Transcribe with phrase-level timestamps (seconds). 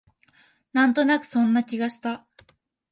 [0.73, 2.25] なんとなくそんな気がした